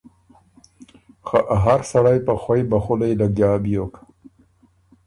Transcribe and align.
خه 1.27 1.39
ا 1.55 1.57
هر 1.65 1.79
سړئ 1.91 2.17
په 2.27 2.33
خوئ 2.41 2.61
بخولئ 2.71 3.13
لګیا 3.21 3.51
بیوک 3.63 3.93